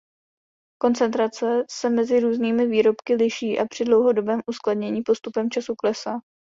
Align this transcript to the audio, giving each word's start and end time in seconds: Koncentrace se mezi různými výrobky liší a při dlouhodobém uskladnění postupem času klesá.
Koncentrace 0.81 1.65
se 1.69 1.89
mezi 1.89 2.19
různými 2.19 2.67
výrobky 2.67 3.15
liší 3.15 3.59
a 3.59 3.65
při 3.65 3.85
dlouhodobém 3.85 4.39
uskladnění 4.47 5.01
postupem 5.05 5.49
času 5.49 5.75
klesá. 5.75 6.19